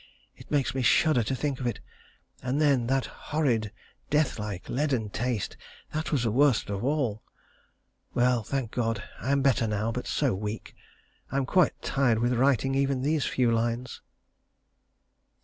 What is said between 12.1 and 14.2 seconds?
with writing even these few lines....